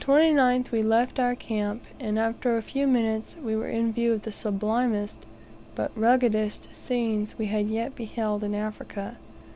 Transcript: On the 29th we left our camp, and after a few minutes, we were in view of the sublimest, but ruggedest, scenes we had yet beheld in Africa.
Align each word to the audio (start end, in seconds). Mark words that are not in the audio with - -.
On 0.07 0.15
the 0.15 0.33
29th 0.33 0.71
we 0.71 0.81
left 0.81 1.19
our 1.19 1.35
camp, 1.35 1.83
and 1.99 2.17
after 2.17 2.57
a 2.57 2.63
few 2.63 2.87
minutes, 2.87 3.37
we 3.37 3.55
were 3.55 3.67
in 3.69 3.93
view 3.93 4.13
of 4.13 4.23
the 4.23 4.31
sublimest, 4.31 5.19
but 5.75 5.95
ruggedest, 5.95 6.67
scenes 6.73 7.37
we 7.37 7.45
had 7.45 7.67
yet 7.67 7.93
beheld 7.95 8.43
in 8.43 8.55
Africa. 8.55 9.17